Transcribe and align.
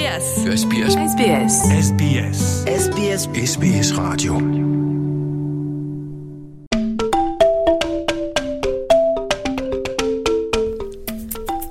SBS. 0.00 0.26
SBS 0.62 1.04
SBS. 1.16 1.54
SBS 1.86 2.40
SBS 2.84 3.22
SBS 3.50 3.88
Radio 3.98 4.32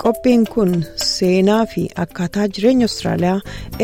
Qophiin 0.04 0.46
kun 0.54 0.86
seenaa 0.96 1.66
fi 1.66 1.88
akkaataa 1.96 2.48
jireenya 2.48 2.84
Austraaliyaa 2.84 3.40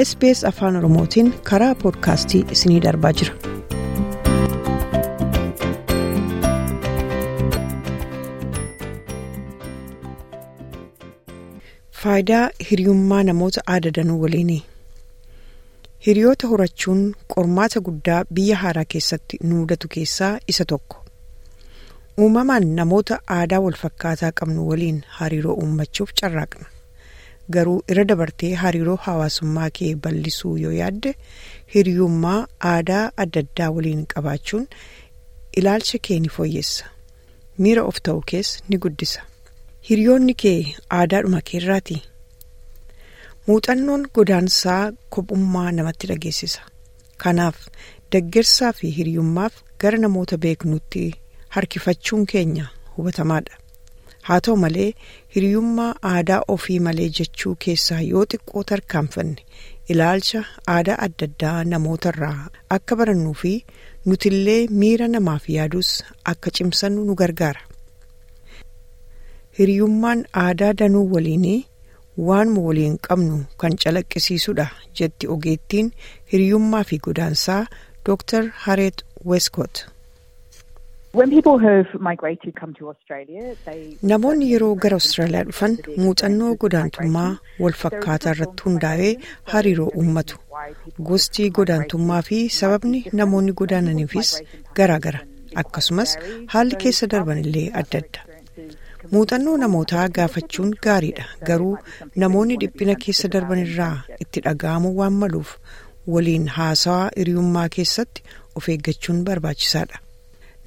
SBS 0.06 0.44
Afaan 0.44 0.76
Oromootiin 0.76 1.34
karaa 1.44 1.76
poodkaastii 1.76 2.46
isinii 2.52 2.82
darbaa 2.82 3.12
jira. 3.12 3.55
Faayidaa 12.06 12.50
hiriyummaa 12.70 13.24
namoota 13.24 13.62
aada 13.74 13.92
danuu 13.98 14.22
waliini. 14.22 14.64
Hiriyoota 16.08 16.48
horachuun 16.48 17.00
qormaata 17.34 17.80
guddaa 17.88 18.24
biyya 18.40 18.58
haaraa 18.64 18.84
keessatti 18.96 19.40
nu 19.44 19.56
mudatu 19.62 19.88
keessaa 19.96 20.38
isa 20.54 20.66
tokko. 20.74 20.98
uumamaan 22.24 22.66
namoota 22.76 23.16
aadaa 23.38 23.60
wal 23.64 23.74
fakkaataa 23.80 24.32
qabnu 24.42 24.68
waliin 24.68 25.00
hariiroo 25.16 25.54
uummachuuf 25.64 26.12
carraaqna 26.22 26.66
garuu 27.56 27.80
irra 27.94 28.04
dabartee 28.12 28.52
hariiroo 28.62 28.96
hawaasummaa 29.08 29.68
kee 29.80 29.90
bal'isuu 30.06 30.54
yoo 30.62 30.72
yaadde 30.78 31.12
hiriyummaa 31.74 32.38
aadaa 32.72 33.02
adda 33.24 33.40
addaa 33.46 33.70
waliin 33.80 34.06
qabaachuun 34.14 34.66
ilaalcha 35.62 35.98
kee 36.10 36.20
ni 36.28 36.30
fooyyessa 36.38 36.86
miira 37.66 37.84
of 37.92 37.98
ta'u 38.10 38.22
kees 38.34 38.50
ni 38.70 38.78
guddisa 38.88 39.22
hiriyoonni 39.90 40.34
kee 40.44 40.60
aadaadhuma 41.00 41.42
keerraati. 41.50 41.98
Muuxannoon 43.48 44.04
godaansaa 44.16 44.84
kophummaa 45.16 45.72
namatti 45.80 46.08
dhageessisa. 46.12 46.62
Kanaaf 47.24 47.58
deggersaa 48.12 48.72
fi 48.80 48.88
hiriyummaaf 48.98 49.54
gara 49.82 49.98
namoota 50.06 50.38
beeknutti. 50.48 51.06
harkifachuun 51.56 52.24
keenya 52.32 52.64
hubatamaadha 52.96 53.56
haa 54.30 54.38
ta'u 54.46 54.56
malee 54.64 54.88
hiriyummaa 55.36 55.92
aadaa 56.10 56.40
ofii 56.56 56.80
malee 56.88 57.06
jechuu 57.20 57.54
keessaa 57.66 58.00
yoo 58.08 58.24
xiqqoo 58.34 58.64
tarkaanfanne 58.72 59.42
ilaalcha 59.96 60.42
aadaa 60.74 60.98
adda 61.06 61.26
addaa 61.30 61.54
namootarraa 61.74 62.50
akka 62.78 62.94
barannuu 63.02 63.34
fi 63.44 63.54
nutillee 64.14 64.58
miira 64.82 65.08
namaaf 65.14 65.44
yaadus 65.56 65.90
akka 66.34 66.50
cimsannu 66.60 67.02
nu 67.12 67.14
gargaara 67.24 67.62
hiriyummaan 69.60 70.26
aadaa 70.44 70.74
danuu 70.82 71.06
waliinii 71.16 71.58
waanuma 72.30 72.62
waliin 72.68 72.98
qabnu 73.08 73.38
kan 73.64 73.74
calaqqisiisudha 73.84 74.68
jetti 75.00 75.28
ogeettiin 75.36 75.92
hiriyummaa 76.32 76.84
fi 76.92 76.98
godaansaa 77.10 77.60
dr 78.10 78.44
hareet 78.68 79.06
westcott. 79.34 79.76
Namoonni 84.12 84.48
yeroo 84.54 84.76
gara 84.86 84.98
Austraaliyaa 85.02 85.44
dhufan 85.50 85.76
muuxannoo 86.04 86.50
godaantummaa 86.64 87.30
wal 87.66 87.78
fakkaataa 87.84 88.34
irratti 88.38 88.64
hundaa'ee 88.68 89.12
hariiroo 89.54 89.88
uummatu. 90.02 90.38
Gosti 91.10 91.50
godaantummaa 91.60 92.22
fi 92.30 92.42
sababni 92.58 93.04
namoonni 93.22 93.54
godaananiifis 93.64 94.34
garaa 94.82 95.00
gara. 95.08 95.20
Akkasumas 95.64 96.18
haalli 96.56 96.76
keessa 96.86 97.08
darban 97.16 97.38
illee 97.46 97.68
adda 97.84 98.04
adda. 98.04 98.25
Muuxannoo 99.12 99.58
namootaa 99.62 100.08
gaafachuun 100.18 100.72
gaariidha. 100.86 101.26
Garuu 101.48 101.78
namoonni 102.24 102.58
dhiphina 102.62 102.96
keessa 103.04 103.28
darban 103.36 103.60
irraa 103.66 103.96
itti 104.26 104.42
dhaga'amuu 104.46 104.94
waan 105.00 105.14
maluuf 105.24 105.52
waliin 106.16 106.48
haasawaa 106.56 107.10
hiriyummaa 107.18 107.68
keessatti 107.76 108.24
of 108.56 108.70
eeggachuun 108.74 109.24
barbaachisaadha. 109.30 109.98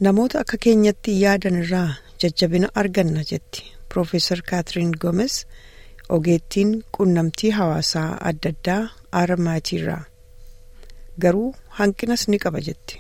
namoota 0.07 0.41
akka 0.45 0.57
keenyatti 0.67 1.13
yaadan 1.23 1.57
irraa 1.63 1.89
jajjabina 2.25 2.69
arganna 2.83 3.23
jetti 3.31 3.63
Profeesar 3.95 4.41
Kaatiriin 4.51 4.93
Gomes 5.05 5.35
ogeettiin 6.17 6.71
qunnamtii 6.99 7.51
hawaasaa 7.59 8.09
adda 8.31 8.51
addaa 8.55 8.83
armaatiirraa 9.23 10.03
garuu 11.25 11.49
hanqinas 11.81 12.29
ni 12.29 12.39
qaba 12.45 12.61
jetti. 12.69 12.95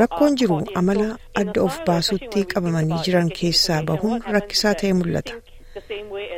Rakkoon 0.00 0.36
jiru 0.40 0.56
amala 0.80 1.06
adda 1.40 1.62
of 1.66 1.76
baasuutti 1.86 2.44
qabamanii 2.52 2.98
jiran 3.06 3.28
keessaa 3.40 3.82
bahuun 3.90 4.22
rakkisaa 4.36 4.72
ta'e 4.80 4.92
mul'ata. 5.00 5.34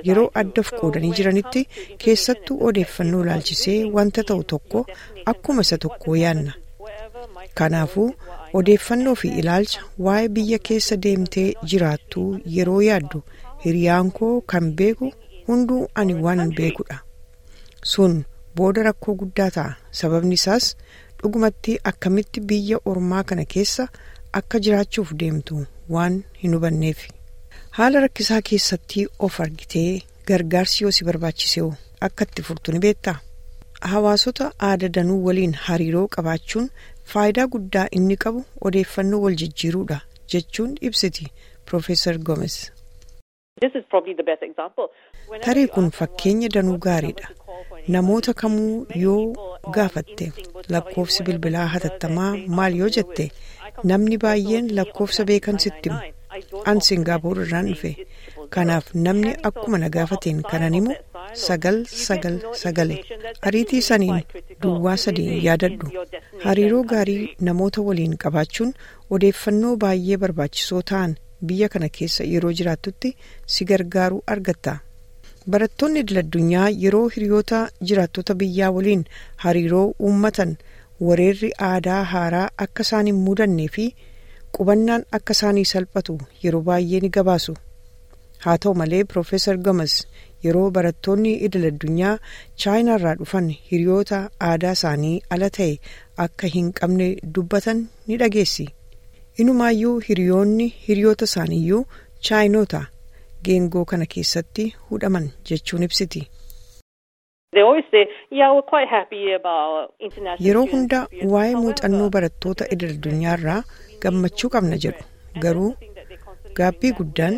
Yeroo 0.09 0.26
adda 0.43 0.60
of 0.65 0.70
qoodanii 0.81 1.12
jiranitti 1.19 1.62
keessattuu 2.04 2.56
odeeffannoo 2.70 3.22
ilaalchisee 3.26 3.78
wanta 3.97 4.22
ta'u 4.31 4.43
tokko 4.54 4.84
akkuma 5.32 5.60
isa 5.66 5.78
tokko 5.84 6.16
yaanna. 6.22 6.53
Kanaafuu 7.60 8.09
odeeffannoo 8.60 9.14
fi 9.22 9.28
ilaalcha 9.43 9.81
waa'ee 10.09 10.28
biyya 10.41 10.59
keessa 10.70 10.97
deemtee 11.06 11.47
jiraattuu 11.75 12.26
yeroo 12.56 12.81
yaaddu 12.88 13.22
hiriyaan 13.64 14.12
koo 14.19 14.34
kan 14.54 14.72
beeku 14.82 15.12
hunduu 15.49 15.81
ani 16.03 16.14
waan 16.26 16.53
beekudha. 16.60 16.99
Sun 17.94 18.14
booda 18.56 18.82
rakkoo 18.88 19.14
guddaa 19.22 19.50
ta'a. 19.56 19.76
Sababni 20.00 20.34
isaas 20.40 20.76
dhugumatti 21.22 21.78
akkamitti 21.90 22.40
biyya 22.52 22.78
ormaa 22.92 23.22
kana 23.32 23.44
keessa 23.56 23.88
akka 24.40 24.58
jiraachuuf 24.66 25.12
deemtu 25.24 25.66
waan 25.96 26.22
hin 26.44 26.54
hubanneef. 26.58 27.00
haala 27.76 28.00
rakkisaa 28.04 28.40
keessatti 28.48 29.02
of 29.26 29.36
argitee 29.42 30.02
gargaarsi 30.28 30.84
yoo 30.84 30.90
si 30.96 31.04
barbaachisee 31.08 31.62
akka 32.08 32.24
itti 32.28 32.42
furtu 32.48 32.72
ni 32.74 32.78
beektaa 32.84 33.14
hawaasota 33.92 34.48
aada 34.69 34.88
danuu 34.96 35.16
waliin 35.26 35.54
hariiroo 35.69 36.02
qabaachuun 36.16 36.69
faayidaa 37.12 37.46
guddaa 37.54 37.86
inni 38.00 38.16
qabu 38.24 38.44
odeeffannoo 38.70 39.20
wal 39.24 39.34
jijjiiruudha 39.44 39.98
jechuun 40.34 40.74
ibsiti 40.90 41.26
Profeesar 41.70 42.19
Gomes. 42.28 42.56
tarii 45.44 45.66
kun 45.74 45.90
fakkeenya 45.98 46.48
danuu 46.54 46.78
gaariidha 46.86 47.28
namoota 47.88 48.34
kamuu 48.34 48.87
yoo 49.04 49.20
gaafatte 49.76 50.32
lakkoofsi 50.69 51.22
bilbilaa 51.28 51.66
hatattamaa 51.75 52.32
maal 52.47 52.76
yoo 52.81 52.88
jette. 52.97 53.31
Namni 53.84 54.19
baay'een 54.25 54.75
lakkoofsa 54.81 55.25
beekan 55.31 55.59
sitti 55.66 55.88
himu. 55.91 56.00
an 56.70 56.78
singaapoor 56.87 57.38
irraan 57.43 57.66
dhufe 57.70 57.91
kanaaf 58.54 58.87
namni 59.06 59.32
akkuma 59.48 59.78
na 59.81 59.88
gaafateen 59.97 60.38
kanan 60.50 60.75
himu 60.78 60.94
sagal 61.47 61.76
sagal 62.04 62.38
sagale. 62.60 62.97
Ariitii 63.48 63.82
saniin 63.88 64.22
duwwaa 64.62 64.97
sadii 65.03 65.44
yaadadhu 65.47 65.91
hariiroo 66.44 66.82
gaarii 66.93 67.28
namoota 67.49 67.81
waliin 67.88 68.16
qabaachuun 68.25 68.72
odeeffannoo 69.16 69.75
baay'ee 69.84 70.16
barbaachisoo 70.25 70.82
ta'an 70.93 71.14
biyya 71.50 71.69
kana 71.75 71.88
keessa 71.99 72.25
yeroo 72.32 72.53
jiraattutti 72.62 73.14
si 73.56 73.64
gargaaruu 73.72 74.22
argatta 74.37 74.78
barattoonni 75.50 76.00
idil-addunyaa 76.04 76.69
yeroo 76.84 77.08
hiriyoota 77.14 77.60
jiraattota 77.91 78.34
biyyaa 78.42 78.70
waliin 78.76 79.04
hariiroo 79.44 79.86
uummatan 80.08 80.56
wareerri 81.08 81.50
aadaa 81.69 82.03
haaraa 82.12 82.48
akka 82.66 82.82
isaan 82.86 83.06
hin 83.10 83.19
mudannee 83.28 83.69
fi 83.76 83.86
qubannaan 84.58 85.04
akka 85.19 85.32
isaanii 85.38 85.64
salphatu 85.72 86.19
yeroo 86.44 86.62
baay'ee 86.69 87.00
ni 87.04 87.08
gabaasu. 87.16 87.54
Haa 88.44 88.58
ta'u 88.62 88.75
malee 88.82 89.02
Profeesar 89.14 89.56
Gomes 89.66 89.97
yeroo 90.44 90.69
barattoonni 90.76 91.32
idil 91.48 91.66
addunyaa 91.70 92.14
chaayinaa 92.64 92.97
irraa 93.00 93.14
dhufan 93.20 93.50
hiriyoota 93.72 94.22
aadaa 94.50 94.72
isaanii 94.78 95.16
ala 95.36 95.50
ta'e 95.58 95.75
akka 96.26 96.47
hin 96.54 96.72
qabne 96.81 97.10
dubbatan 97.34 97.84
ni 98.06 98.16
dhageessi. 98.25 98.66
Inumaayyuu 99.44 99.99
hiriyoonni 100.08 100.67
hiriyoota 100.88 101.25
isaaniiyyuu 101.31 101.84
chaayinoota 102.28 102.81
geengoo 103.49 103.85
kana 103.93 104.06
keessatti 104.15 104.65
hudhaman 104.91 105.27
jechuun 105.50 105.83
ibsiti. 105.89 106.23
Yeroo 110.47 110.67
hunda 110.73 110.99
waa'ee 111.33 111.55
muuxannoo 111.62 112.09
barattoota 112.17 112.65
idil 112.77 112.93
addunyaa 112.97 113.35
irraa 113.39 113.61
gammachuu 114.05 114.50
qabna 114.55 114.77
jedhu. 114.85 115.03
Garuu 115.43 115.71
gaabbii 116.59 116.93
guddaan 117.00 117.37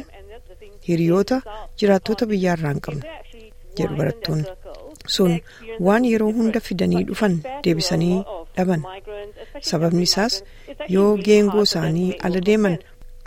hiriyoota 0.88 1.36
jiraattota 1.82 2.26
biyyaa 2.32 2.56
irraa 2.58 2.72
hin 2.74 2.80
qabnu 2.86 3.02
jedhu 3.80 3.94
barattoonni 4.00 4.46
sun 5.16 5.32
waan 5.88 6.04
yeroo 6.12 6.32
hunda 6.38 6.60
fidanii 6.68 7.02
dhufan 7.10 7.34
deebisanii 7.64 8.16
dhaban. 8.56 8.82
sababni 9.68 10.02
isaas 10.08 10.34
yoo 10.94 11.10
geengoo 11.28 11.62
isaanii 11.68 12.08
ala 12.28 12.40
deeman 12.48 12.78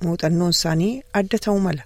muuxannoon 0.06 0.54
isaanii 0.58 0.92
adda 1.22 1.38
ta'uu 1.46 1.60
mala 1.68 1.84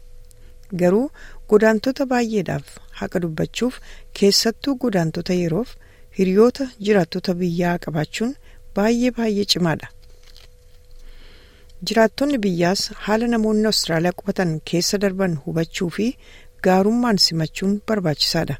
garuu 0.83 1.05
godaantota 1.53 2.05
baay'eedhaaf 2.11 2.67
haqa 2.99 3.21
dubbachuuf 3.23 3.79
keessattuu 4.19 4.75
godaantota 4.85 5.33
yeroof 5.41 5.69
hiriyoota 6.19 6.69
jiraattota 6.87 7.33
biyyaa 7.41 7.77
qabaachuun 7.85 8.31
baay'ee 8.75 9.11
baay'ee 9.19 9.45
cimaadha. 9.55 9.87
jiraattonni 11.89 12.37
biyyaas 12.45 12.81
haala 13.05 13.27
namoonni 13.33 13.65
Awustiraaliyaa 13.69 14.17
qubatan 14.21 14.51
keessa 14.71 14.97
darban 15.03 15.33
hubachuu 15.45 15.89
fi 15.97 16.05
gaarummaan 16.67 17.17
simachuun 17.25 17.73
barbaachisaadha. 17.91 18.55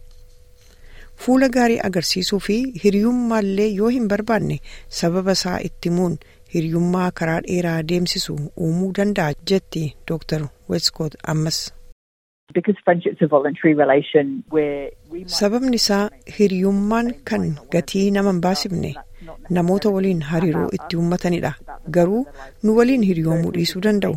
Fuula 1.23 1.49
gaarii 1.55 1.79
agarsiisuu 1.89 2.39
fi 2.47 2.55
hiriyummaallee 2.83 3.67
yoo 3.79 3.89
hin 3.97 4.07
barbaanne 4.13 4.57
sababa 5.01 5.31
isaa 5.39 5.59
itti 5.69 5.89
himuun 5.91 6.15
hiriyummaa 6.53 7.11
karaa 7.19 7.41
dheeraa 7.49 7.75
deemsisu 7.91 8.39
uumuu 8.67 8.89
danda'a 9.01 9.33
jetti 9.51 9.83
Dr. 10.13 10.41
Westcott 10.69 11.13
ammas. 11.35 11.59
Sababni 15.39 15.75
isaa 15.81 16.09
hiriyummaan 16.38 17.13
kan 17.31 17.44
gatii 17.74 18.12
nama 18.18 18.31
hin 18.31 18.42
baasifne 18.45 18.92
namoota 19.57 19.89
waliin 19.95 20.21
hariiroo 20.30 20.69
itti 20.77 20.98
uummatanidha. 21.01 21.51
Garuu 21.98 22.21
nu 22.63 22.75
waliin 22.77 23.03
hiriyoomuu 23.09 23.51
dhiisuu 23.57 23.81
danda'u. 23.88 24.15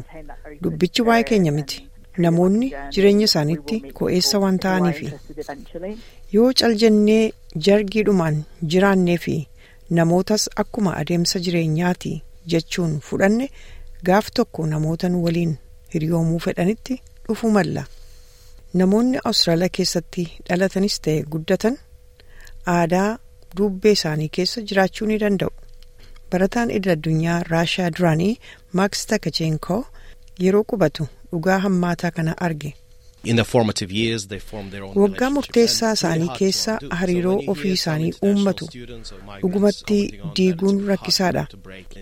Dubbichi 0.62 1.02
waa'ee 1.08 1.22
keenya 1.30 1.52
miti. 1.58 1.80
Namoonni 2.24 2.68
jireenya 2.96 3.24
isaaniitti 3.30 3.80
ko'eessa 4.00 4.38
waan 4.42 4.58
ta'aniifi 4.64 5.08
yoo 6.34 6.52
caljannee 6.60 7.32
jargiidhumaan 7.68 8.36
jiraannee 8.74 9.16
fi 9.24 9.34
namootas 9.98 10.44
akkuma 10.64 10.92
adeemsa 11.00 11.38
jireenyaati 11.48 12.12
jechuun 12.54 12.94
fudhanne 13.08 13.48
gaaf 14.10 14.30
tokko 14.40 14.66
namoota 14.74 15.08
nu 15.14 15.24
waliin 15.26 15.56
hiriyoomuu 15.94 16.38
fedhanitti 16.46 17.00
dhufuu 17.28 17.50
malla. 17.58 17.84
Namoonni 18.80 19.18
Awustiraaliyaa 19.24 19.72
keessatti 19.78 20.24
dhalatanis 20.48 20.96
ta'e 21.06 21.22
guddatan 21.34 21.76
aadaa 22.76 23.08
dubbee 23.58 23.92
isaanii 23.96 24.28
keessa 24.38 24.62
jiraachuu 24.70 25.06
ni 25.10 25.18
danda'u. 25.24 25.52
Barataan 26.30 26.70
idil 26.78 26.94
addunyaa 26.96 27.38
Raashaa 27.50 27.90
duraanii 27.98 28.32
Maaks 28.80 29.06
Takacheenkoo 29.12 29.80
yeroo 30.46 30.64
qubatu 30.72 31.06
dhugaa 31.32 31.58
hammaataa 31.66 32.10
kana 32.16 32.34
arge. 32.48 32.72
Waggaa 35.02 35.30
murteessaa 35.34 35.92
isaanii 35.96 36.28
keessa 36.38 36.72
hariiroo 37.00 37.36
ofii 37.52 37.72
isaanii 37.78 38.12
uummatu 38.28 38.66
dhugumatti 39.42 39.98
diiguun 40.36 40.80
rakkisaadha. 40.88 41.44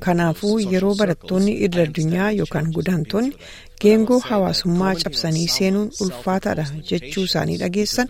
Kanaafuu 0.06 0.56
yeroo 0.72 0.94
barattoonni 1.00 1.52
idil 1.66 1.80
addunyaa 1.84 2.30
yookaan 2.38 2.72
godaantonni 2.78 3.32
geengoo 3.84 4.18
hawaasummaa 4.28 4.94
cabsanii 5.04 5.46
seenuun 5.58 5.90
ulfaataadha 6.06 6.64
jechuu 6.90 7.24
isaanii 7.30 7.56
dhageessan 7.62 8.08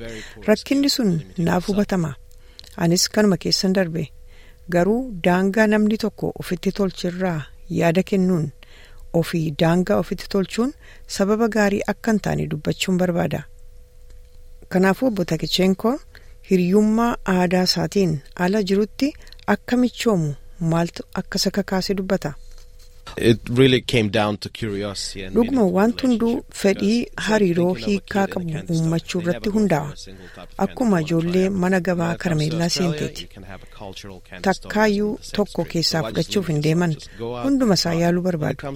rakkinni 0.48 0.88
sun 0.96 1.12
naaf 1.38 1.68
hubatama. 1.72 2.14
Anis 2.76 3.08
kanuma 3.18 3.36
keessan 3.44 3.72
darbe 3.80 4.08
garuu 4.76 5.00
daangaa 5.28 5.66
namni 5.74 5.96
tokko 6.06 6.32
ofitti 6.44 6.72
tolchirraa 6.80 7.40
yaada 7.80 8.02
kennuun 8.10 8.50
ofii 9.20 9.50
daangaa 9.62 9.96
ofitti 10.02 10.28
tolchuun 10.34 10.72
sababa 11.16 11.48
gaarii 11.56 11.80
akka 11.94 12.10
hin 12.12 12.20
taane 12.26 12.46
dubbachuun 12.54 12.98
barbaada. 13.02 13.40
Kanaafuu 14.68 15.06
obbo 15.08 15.24
Takicheenkoo 15.32 15.94
hiriyummaa 16.50 17.10
aadaa 17.34 17.62
isaatiin 17.70 18.14
ala 18.46 18.62
jirutti 18.70 19.12
akka 19.56 19.76
michoomu 19.82 20.34
maaltu 20.72 21.02
akka 21.22 21.36
isa 21.42 21.50
kakaase 21.58 21.94
dubbata. 22.00 22.34
Dhuguma 25.34 25.64
wanti 25.76 26.06
hunduu 26.06 26.42
fedhii 26.60 27.06
hariiroo 27.26 27.72
hiikaa 27.74 28.26
qabu 28.34 28.54
uummachuu 28.74 29.20
irratti 29.22 29.48
hundaa'a. 29.56 29.92
Akkuma 30.64 31.00
ijoollee 31.04 31.48
mana 31.64 31.80
gabaa 31.88 32.14
karameellaa 32.22 32.68
seenteeti. 32.76 33.28
Takkaayyuu 34.46 35.18
tokko 35.38 35.64
keessaa 35.74 36.02
fudhachuuf 36.06 36.48
hin 36.52 36.62
deeman 36.66 36.94
hunduma 37.44 37.74
isaa 37.80 37.94
yaaluu 38.00 38.22
barbaadu. 38.28 38.72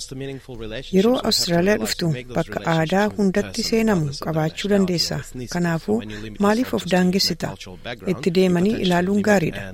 Yeroo 0.93 1.17
Awustiraaliyaa 1.23 1.79
dhuftu 1.85 2.13
bakka 2.35 2.61
aadaa 2.75 3.07
hundatti 3.19 3.63
seenamu 3.71 4.11
qabaachuu 4.29 4.69
dandeessa. 4.75 5.21
Kanaafuu 5.57 5.99
maaliif 6.47 6.75
of 6.81 6.85
daangessita? 6.95 7.55
Itti 8.15 8.31
deemanii 8.41 8.77
ilaaluun 8.87 9.23
gaariidha. 9.31 9.67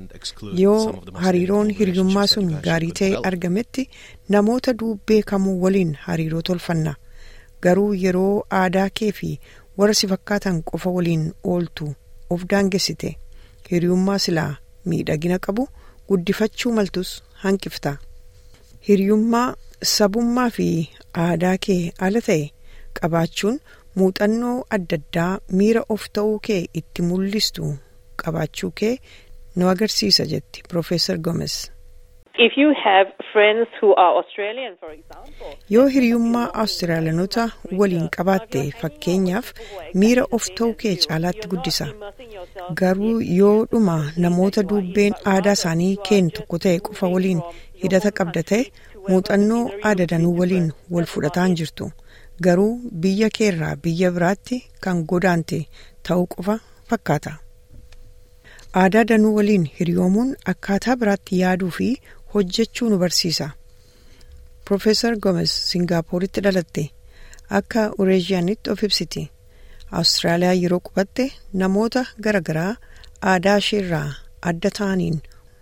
Yoo 0.64 1.02
hariiroon 1.26 1.70
hiriyummaa 1.80 2.26
sun 2.36 2.52
gaarii 2.68 2.92
ta'e 3.02 3.14
argametti 3.32 3.88
namoota 4.34 4.72
duubbee 4.80 5.22
kamuu 5.30 5.56
waliin 5.62 5.94
hariiroo 6.04 6.42
tolfanna. 6.48 6.94
Garuu 7.62 7.94
yeroo 8.04 8.44
aadaa 8.60 8.88
kee 9.00 9.12
fi 9.18 9.30
warra 9.78 9.94
si 10.00 10.06
fakkaatan 10.12 10.62
qofa 10.70 10.90
waliin 10.96 11.24
ooltu 11.54 11.94
of 12.30 12.44
daangessite. 12.50 13.10
Hiriyummaa 13.70 14.18
silaa 14.24 14.56
miidhagina 14.84 15.38
qabu 15.46 15.68
guddifachuu 16.08 16.72
maltus 16.78 17.10
hanqifta. 17.44 17.92
Hiriyummaa 18.88 19.54
sabummaa 19.96 20.50
fi 20.56 20.66
aadaa 21.26 21.56
kee 21.66 21.82
ala 22.06 22.20
ta'e 22.28 22.42
qabaachuun 23.00 23.56
muuxannoo 24.00 24.56
adda 24.76 24.96
addaa 25.00 25.32
miira 25.60 25.82
of 25.94 26.02
ta'uu 26.18 26.38
kee 26.48 26.60
itti 26.80 27.02
mul'istu 27.08 27.64
qabaachuu 28.24 28.70
kee 28.80 28.94
nu 29.56 29.68
agarsiisa 29.72 30.24
jetti 30.32 30.62
Profeesar 30.74 31.18
Gomes. 31.26 31.54
Yoo 35.70 35.86
hiriyummaa 35.94 36.48
Awustiraaliyaanota 36.54 37.44
waliin 37.78 38.08
qabaatte 38.16 38.62
fakkeenyaaf 38.80 39.46
miira 40.02 40.24
of 40.38 40.46
ta'uu 40.60 40.74
kee 40.82 40.94
caalaatti 41.04 41.48
guddisa. 41.54 41.86
Garuu 42.80 43.20
yoo 43.38 43.66
dhuma 43.72 43.96
namoota 44.24 44.62
duubbeen 44.70 45.14
aadaa 45.34 45.52
isaanii 45.60 45.90
keen 46.08 46.30
tokko 46.38 46.58
ta'e 46.66 46.78
qofa 46.88 47.06
waliin 47.14 47.42
hidhata 47.84 48.10
qabda 48.20 48.42
ta'e 48.52 48.62
muuxannoo 49.08 49.62
aadadanuu 49.90 50.34
waliin 50.40 50.72
wal 50.96 51.06
fudhataan 51.14 51.54
jirtu. 51.62 51.90
Garuu 52.48 52.72
biyya 53.06 53.28
keerraa 53.38 53.76
biyya 53.86 54.10
biraatti 54.18 54.56
kan 54.86 55.04
godaante 55.14 55.60
ta'uu 56.08 56.26
qofa 56.36 56.58
fakkaata. 56.90 57.32
Aadaa 58.82 59.04
danuu 59.08 59.34
waliin 59.36 59.64
hiriyoomuun 59.78 60.28
akkaataa 60.52 60.96
biraatti 61.00 61.40
yaaduu 61.40 61.70
fi 61.78 61.88
hojjechuu 62.34 62.88
nu 62.90 62.98
barsiisa. 62.98 63.50
Profeesar 64.64 65.16
Gomes 65.16 65.52
Singaaporitti 65.70 66.40
dhalatte 66.40 66.84
akka 67.58 67.90
Ureeziyaanitti 67.98 68.70
of 68.70 68.82
ibsiti. 68.82 69.22
Awustiraaliyaa 69.92 70.52
yeroo 70.62 70.80
qubatte 70.88 71.24
namoota 71.62 72.04
garaagaraa 72.26 72.76
aadaa 73.32 73.56
isheerraa 73.62 74.06
adda 74.50 74.70
ta'aniin 74.78 75.18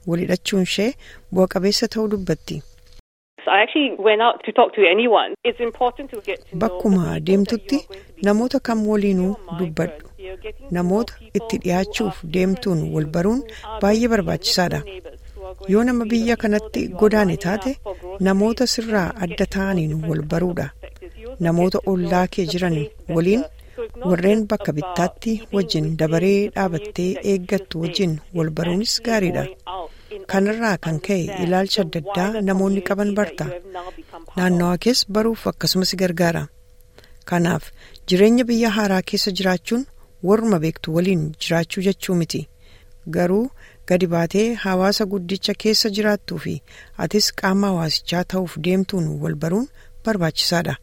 wal 0.09 0.21
hidhachuun 0.25 0.63
ishee 0.69 0.91
bu'a 1.35 1.47
qabeessa 1.55 1.89
ta'uu 1.95 2.11
dubbatti. 2.13 2.63
Bakkuma 6.63 7.19
deemtutti 7.27 7.79
namoota 8.25 8.61
kam 8.61 8.87
waliinuu 8.89 9.35
dubbadhu. 9.59 10.07
Namoota 10.71 11.15
itti 11.41 11.59
dhiyaachuuf 11.65 12.17
deemtuun 12.35 12.81
wal 12.95 13.07
baruun 13.15 13.41
baay'ee 13.83 14.09
barbaachisaadha. 14.15 14.81
Yoo 15.69 15.83
nama 15.85 16.05
biyya 16.11 16.37
kanatti 16.43 16.83
godaane 17.01 17.37
taate 17.45 17.71
namoota 18.27 18.67
sirraa 18.75 19.09
adda 19.25 19.47
ta'aniin 19.55 19.93
wal 20.09 20.23
baruudha. 20.33 20.67
Namoota 21.47 21.79
ollaa 21.93 22.27
kee 22.37 22.47
jiran 22.53 22.77
waliin 23.17 23.43
warreen 24.11 24.47
bakka 24.51 24.73
bittaatti 24.79 25.33
wajjin 25.57 25.87
dabaree 26.03 26.41
dhaabattee 26.57 27.11
eeggattu 27.33 27.81
wajjin 27.85 28.13
wal 28.37 28.51
baruunis 28.61 28.95
gaariidha. 29.09 29.45
Kanarraa 30.33 30.77
kan 30.87 30.99
ka'e 31.07 31.21
ilaalcha 31.45 31.83
adda 31.87 32.01
addaa 32.05 32.43
namoonni 32.49 32.83
qaban 32.89 33.11
barta. 33.19 33.47
Naannawaa 34.37 34.79
kees 34.87 35.01
baruuf 35.19 35.47
akkasumas 35.53 35.93
gargaara. 36.03 36.43
Kanaaf 37.31 37.65
jireenya 38.09 38.45
biyya 38.53 38.71
haaraa 38.77 39.03
keessa 39.11 39.31
jiraachuun 39.41 39.83
warruma 40.29 40.59
beektu 40.65 40.95
waliin 40.97 41.23
jiraachuu 41.43 41.83
jechuu 41.89 42.15
miti. 42.23 42.41
Garuu 43.09 43.51
gadi 43.89 44.07
baatee 44.07 44.53
hawaasa 44.65 45.05
guddicha 45.13 45.55
keessa 45.65 45.91
jiraattuu 45.99 46.39
fi 46.39 46.55
atis 47.05 47.33
qaama 47.43 47.67
hawaasichaa 47.73 48.25
ta'uuf 48.35 48.57
deemtuun 48.67 49.07
wal 49.23 49.35
baruun 49.35 49.69
barbaachisaadha. 50.05 50.77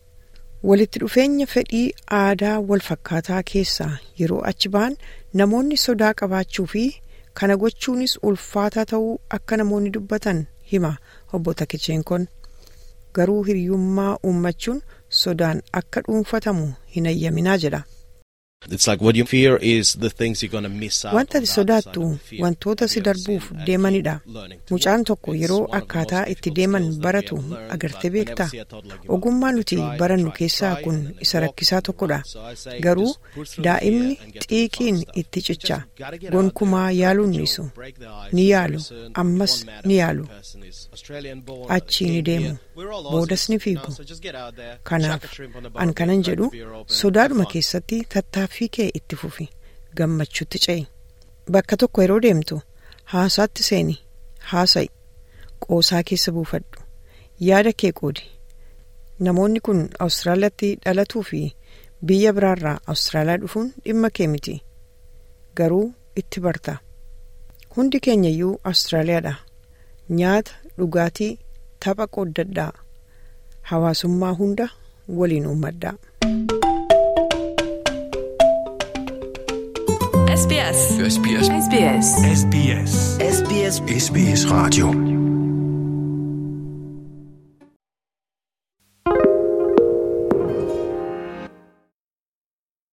Walitti 0.64 1.00
dhufeenya 1.00 1.46
fedhii 1.48 1.92
aadaa 2.20 2.60
wal 2.70 2.80
fakkaataa 2.90 3.42
keessaa 3.52 3.92
yeroo 4.20 4.42
achi 4.52 4.70
ba'an 4.76 4.98
namoonni 5.42 5.78
sodaa 5.88 6.14
qabaachuu 6.22 6.66
fi 6.74 6.84
kana 7.42 7.58
gochuunis 7.64 8.18
ulfaataa 8.32 8.86
ta'uu 8.94 9.14
akka 9.38 9.58
namoonni 9.62 9.90
dubbatan 9.98 10.46
hima 10.72 10.98
obbo 11.34 11.54
Takicheenkon. 11.54 12.28
Garuu 13.14 13.44
hiriyummaa 13.44 14.18
uummachuun 14.30 14.82
sodaan 15.20 15.62
akka 15.82 16.02
dhuunfatamu 16.08 16.74
hin 16.96 17.08
ayyaminaa 17.14 17.58
jedha. 17.58 17.84
Wanta 21.14 21.46
sodaattu 21.46 22.18
wantoota 22.40 22.88
si 22.88 23.02
darbuuf 23.02 23.52
deemanidha. 23.66 24.20
Mucaan 24.72 25.04
tokko 25.04 25.34
yeroo 25.42 25.68
akkaataa 25.80 26.24
itti 26.34 26.52
deeman 26.58 26.86
baratu 27.04 27.38
agartee 27.70 28.10
beektaa? 28.16 28.50
Ogummaa 29.16 29.52
nuti 29.52 29.76
barannu 30.00 30.32
keessaa 30.38 30.76
kun 30.84 30.98
isa 31.26 31.40
rakkisaa 31.40 31.82
tokkodha. 31.82 32.20
Garuu 32.86 33.12
daa'imni 33.66 34.18
xiiqiin 34.48 34.98
itti 35.22 35.42
cicha. 35.48 35.78
Gonkumaa 36.32 36.92
yaaluun 36.92 37.30
nisu. 37.38 37.70
Ni 38.34 38.50
yaalu. 38.50 38.80
Ammas 39.14 39.66
ni 39.86 39.98
yaalu. 39.98 40.28
Achii 41.70 42.10
ni 42.10 42.22
deemu. 42.22 42.58
Boodas 43.12 43.50
ni 43.50 43.60
fiigu. 43.60 43.92
Kanaaf 44.84 45.24
an 45.76 45.94
kanan 45.94 46.24
jedhu 46.24 46.52
sodaadhuma 46.88 47.46
keessatti 47.46 48.04
tattaaffii. 48.14 48.47
Tattaaffii 48.48 48.70
kee 48.70 48.90
itti 48.96 49.16
fufi 49.16 49.50
gammachuutti 49.98 50.60
ce'i. 50.66 50.88
Bakka 51.52 51.78
tokko 51.78 52.02
yeroo 52.02 52.20
deemtu 52.22 52.62
haasaatti 53.14 53.64
seeni 53.64 53.96
haasa'i 54.52 54.88
qoosaa 55.66 56.04
keessa 56.04 56.32
buufadhu. 56.32 56.82
Yaada 57.40 57.72
kee 57.78 57.92
qoodi. 57.92 58.22
Namoonni 59.20 59.60
kun 59.60 59.90
awustiraaliyaatti 60.00 60.70
dhalatuu 60.86 61.24
fi 61.24 61.56
biyya 62.06 62.34
biraarraa 62.34 62.80
awustiraaliyaa 62.88 63.38
dhufuun 63.44 63.74
dhimma 63.86 64.10
kee 64.10 64.28
miti. 64.28 64.62
Garuu 65.56 65.94
itti 66.16 66.40
barta. 66.42 66.78
Hundi 67.76 68.00
keenyayyuu 68.00 68.60
awustiraaliyaadha 68.64 69.36
nyaata 70.10 70.52
dhugaatii 70.78 71.32
tapha 71.86 72.08
qooddadhaa 72.08 72.72
hawaasummaa 73.62 74.34
hunda 74.44 74.70
waliin 75.08 75.48
uummadhaa. 75.48 76.57
SBS. 80.48 81.00
SBS. 81.16 81.48
SBS. 81.60 82.08
SBS. 82.42 83.20
SBS 83.20 83.76
SBS 83.92 84.46
Radio. 84.52 85.17